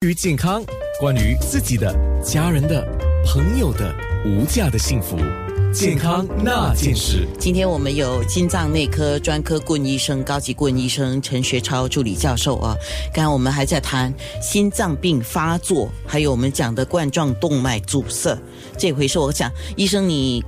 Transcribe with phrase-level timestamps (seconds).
[0.00, 0.62] 关于健康，
[1.00, 1.92] 关于自己的、
[2.22, 2.86] 家人的、
[3.26, 3.92] 朋友的
[4.24, 5.16] 无价的幸福，
[5.74, 7.26] 健康那件事。
[7.36, 12.76] 今天我们有心脏内科专科顾问医生、高级顾问医生陈学超助理教授啊。
[13.12, 18.38] 刚刚我们还在谈心脏病发作，还有我们讲的冠状动脉阻塞
[18.76, 19.18] 这回事。
[19.18, 20.44] 我想医生你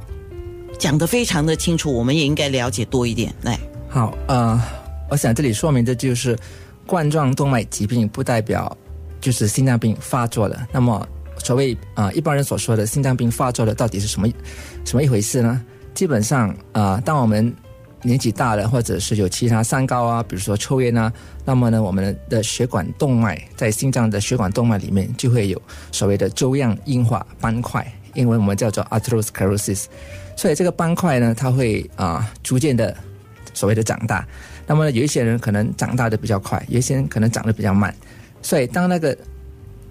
[0.78, 3.34] 讲的非常的清楚，我们也应该了解多一点。
[3.42, 3.58] 来，
[3.88, 4.62] 好，呃，
[5.10, 6.38] 我想这里说明的就是
[6.86, 8.76] 冠状动脉疾病不代表。
[9.20, 10.66] 就是心脏病发作了。
[10.72, 11.06] 那么，
[11.38, 14.28] 所谓啊一般人所说的心脏病发作了，到底是什么
[14.84, 15.62] 什么一回事呢？
[15.94, 17.54] 基本上啊，当我们
[18.02, 21.12] 年纪大了，或者是有其他三高啊，比如说抽烟啊，
[21.44, 25.60] 那么呢，我们的血管动脉在心脏的血管动脉里面就会有
[25.92, 29.86] 所谓的粥样硬化斑块，因为我们叫做 atherosclerosis。
[30.36, 32.96] 所以这个斑块呢，它会啊逐渐的
[33.52, 34.26] 所谓的长大。
[34.66, 37.94] 那么有一些人可能长大的比较快，有一些人可能长得比较慢。
[38.42, 39.16] 所以，当那个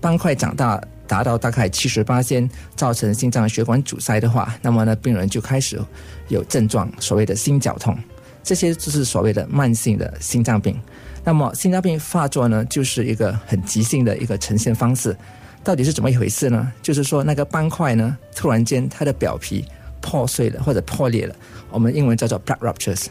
[0.01, 5.79] 斑块长大达到大概七十八先，造成心脏血管阻塞的话，那么呢，病人就开始
[6.27, 7.97] 有症状，所谓的心绞痛，
[8.43, 10.79] 这些就是所谓的慢性的心脏病。
[11.23, 15.15] 那么，心脏病发作呢，就是一个很急性的一个呈现方式。
[15.63, 16.71] 到底是怎么一回事呢？
[16.81, 19.65] 就是说，那个斑块呢，突然间它的表皮
[20.01, 21.35] 破碎了或者破裂了，
[21.69, 23.07] 我们英文叫做 blood ruptures。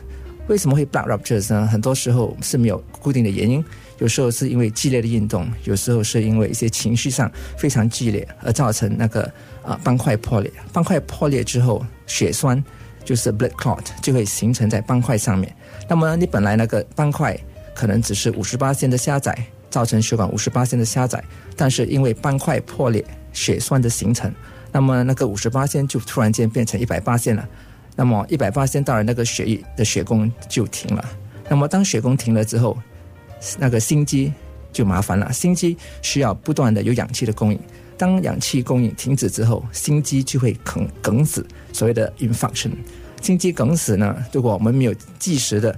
[0.48, 1.66] 为什么会 blood ruptures 呢？
[1.66, 3.64] 很多时候是没有固定的原因。
[3.98, 9.30] 有时候是因为激烈的运动，有时候是因为一些情绪上非常激烈而造成那个
[9.62, 10.50] 啊斑块破裂。
[10.72, 12.62] 斑块破裂之后，血栓
[13.04, 15.54] 就是 blood clot 就会形成在斑块上面。
[15.88, 17.36] 那么你本来那个斑块
[17.74, 19.36] 可能只是五十八线的狭窄，
[19.68, 21.22] 造成血管五十八线的狭窄，
[21.56, 24.32] 但是因为斑块破裂，血栓的形成，
[24.70, 27.46] 那么那个五十八线就突然间变成一百八线了。
[27.98, 31.04] 那么一百八线到了那个血液的血供就停了。
[31.48, 32.78] 那么当血供停了之后，
[33.58, 34.32] 那个心肌
[34.72, 37.58] 就麻烦了，心肌需要不断的有氧气的供应，
[37.96, 42.70] 当氧气供应停止之后，心肌就会梗梗死，所谓的 infarction。
[43.20, 45.76] 心肌梗死呢，如果我们没有及时的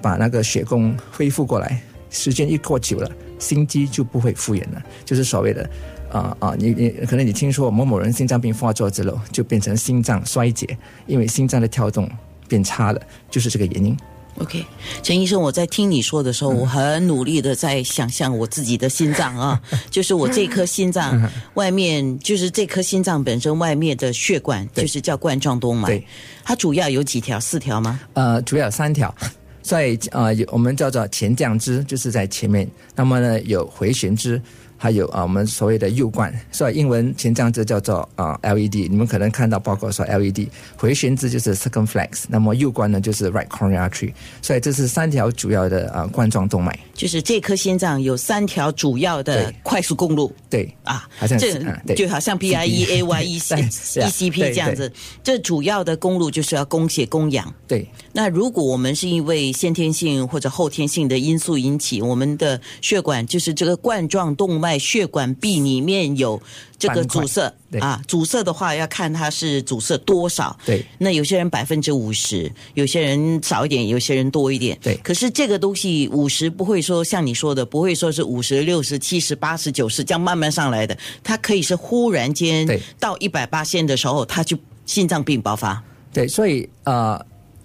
[0.00, 1.80] 把那个血供恢复过来，
[2.10, 3.08] 时间一过久了，
[3.38, 5.70] 心肌就不会复原了，就是所谓的
[6.12, 12.08] 啊啊，你你可能你听说某某人心脏病发作之后，就变成心脏衰竭，因为心脏的跳动
[12.46, 13.00] 变差了，
[13.30, 13.96] 就是这个原因。
[14.38, 14.64] OK，
[15.02, 26.02] 陈医生，我在听你说的时候，我很努力的在想象我自己的心脏啊， 就是我这颗心脏 外面，就是这颗心脏本身外面的血管，就是叫冠状动脉。
[26.44, 27.38] 它主要有几条？
[27.38, 28.00] 四条吗？
[28.14, 29.14] 呃，主要有三条，
[29.60, 32.66] 在呃，我们叫做前降支，就是在前面。
[32.96, 34.40] 那么呢，有回旋支。
[34.82, 38.90] 还有啊，我们所谓的右冠，所以英文前降支叫做啊 LED。
[38.90, 44.12] 你们可能看到报告说 LED 回旋支就是 circumflex，那么右冠呢就是 right coronary artery。
[44.42, 46.76] 所以这是三条主要的啊冠状动脉。
[46.94, 50.34] 就是这颗心脏有三条主要的快速公路。
[50.50, 54.92] 对啊，好像这就好像 P I E A Y E C E C P 这样子。
[55.22, 57.54] 这主要的公路就是要供血供氧。
[57.68, 57.86] 对。
[58.12, 64.71] 那如果我们是因为先天性或者后天性的因素引起，我们的血管就是这个冠状动脉。
[64.78, 66.40] 血管壁里面有
[66.78, 70.58] 这个阻塞啊，阻塞的话要看它是阻塞多少。
[70.64, 74.78] 对，那有些人百分之五十，有些人少一点，有些人多一点。
[74.82, 82.66] 对，可是这个东西五十不会说像你说的，不会说是五十六十七十八十九十这样慢慢上来的，它可以是忽然间
[82.98, 85.82] 到一百八线的时候，它就心脏病爆发。
[86.12, 87.24] 对，所以呃，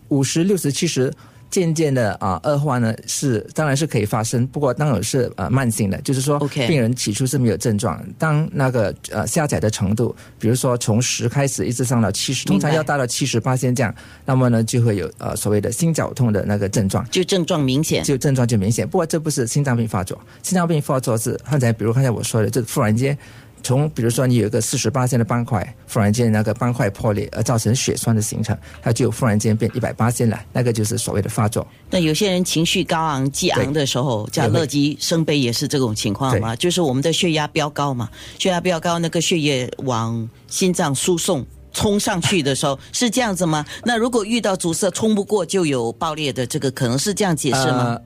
[0.10, 1.14] 五十六十七十。
[1.50, 13.94] 渐渐的啊，恶化呢是当然是可以发生，不过当然是呃慢性的，就是说病人起初是没有症状，当那个呃下载的程度，比如说从十开始一直上到七十，通常要达到七十八先这样，
[14.26, 18.88] 那么呢就会有呃所谓的心绞痛的那个症状，就症状明显，就症状就明显。
[18.88, 23.18] 不过这不是心脏病发作，心脏病发作是刚才比如刚才我说的，就突然间。
[23.68, 31.68] 从比如说你有一个四十八线的斑块，忽然间那个斑块破裂而造成血栓的形成，它就忽然间变一百八线了，那个就是所谓的发作。
[31.90, 36.56] 那有些人情绪高昂、激昂的时候，叫乐极生悲，也是这种情况吗？
[36.56, 43.66] 就是我们的血压飙高嘛，血压飙高，那个血液往心脏输送冲上去的时候， 是这样子吗？
[43.84, 48.00] 那如果遇到阻塞冲不过，就有爆裂的这个可能是这样解释吗？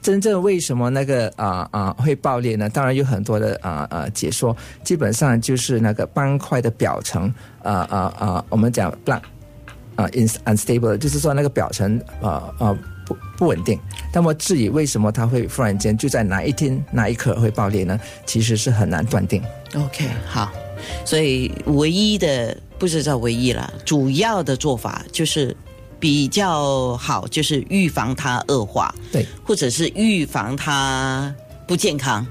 [0.00, 2.68] 真正为什么那个啊啊会爆裂呢？
[2.68, 7.32] 当然有很多的啊啊解说，基本上就是那个斑块的表层
[7.62, 9.26] 啊啊啊，我们讲 b l a n k
[9.96, 10.08] 啊
[10.44, 12.76] unstable，就是说那个表层啊啊
[13.06, 13.80] 不不稳定。
[14.12, 17.98] 那么至于为什么它会忽然间就在哪一天哪一刻会爆裂呢？
[18.26, 19.42] 其实是很难断定。
[19.74, 20.52] OK，好，
[21.04, 25.56] 所以唯一的不是叫唯一了，主要的做法就是。
[26.04, 31.34] 比较好，就是预防它恶化，对，或者是预防它
[31.66, 32.26] 不健康。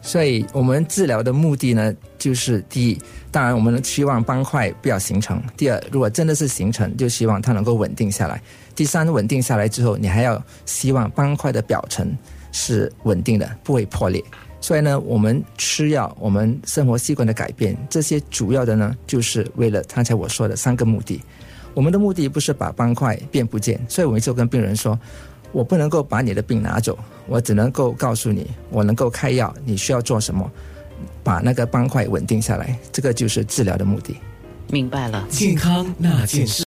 [0.00, 2.96] 所以我们治疗的目的呢，就是第一，
[3.32, 8.36] 当然我们希望斑块不要形成；第二，如果真的是形成，就希望它能够稳定下来；
[8.76, 12.16] 第三，稳定下来之后，你还要希望斑块的表层
[12.52, 14.22] 是稳定的，不会破裂。
[14.60, 21.20] 所以呢，我们吃药，我们生活习惯的改变，这些主要的呢，就是为了刚才我说的三个目的。
[21.76, 24.98] 我们的目的不是把斑块变不见，所以我们就跟病人说，
[25.52, 30.50] 我不能够把你的病拿走，我只能够告诉你，我能够开药，你需要做什么，
[31.22, 34.16] 把那个斑块稳定下来，这个就是治疗的目的。
[34.70, 35.26] 明白了。
[35.28, 36.54] 健康那件事。